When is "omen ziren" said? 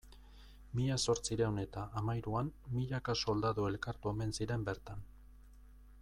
4.13-4.65